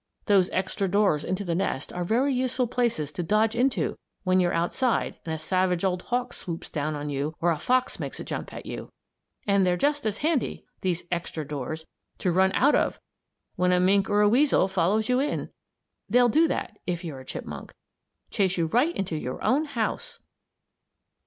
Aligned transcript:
Those 0.25 0.49
extra 0.51 0.87
doors 0.87 1.23
into 1.23 1.45
the 1.45 1.53
nest 1.53 1.93
are 1.93 2.03
very 2.03 2.33
useful 2.33 2.65
places 2.65 3.11
to 3.11 3.21
dodge 3.21 3.55
into 3.55 3.99
when 4.23 4.39
you're 4.39 4.51
outside 4.51 5.19
and 5.25 5.35
a 5.35 5.37
savage 5.37 5.83
old 5.85 6.01
hawk 6.01 6.33
swoops 6.33 6.71
down 6.71 6.95
on 6.95 7.11
you, 7.11 7.35
or 7.39 7.51
a 7.51 7.59
fox 7.59 7.99
makes 7.99 8.19
a 8.19 8.23
jump 8.23 8.51
at 8.51 8.65
you. 8.65 8.91
And 9.45 9.63
they're 9.63 9.77
just 9.77 10.07
as 10.07 10.17
handy 10.17 10.65
these 10.81 11.03
extra 11.11 11.47
doors 11.47 11.85
to 12.17 12.31
run 12.31 12.51
out 12.53 12.73
of 12.73 12.99
when 13.57 13.71
a 13.71 13.79
mink 13.79 14.09
or 14.09 14.21
a 14.21 14.27
weasel 14.29 14.67
follows 14.67 15.07
you 15.07 15.19
in. 15.19 15.51
They'll 16.09 16.29
do 16.29 16.47
that, 16.47 16.77
if 16.87 17.03
you're 17.03 17.19
a 17.19 17.23
chipmunk; 17.23 17.71
chase 18.31 18.57
you 18.57 18.65
right 18.65 18.95
into 18.95 19.15
your 19.15 19.39
own 19.43 19.65
house! 19.65 20.19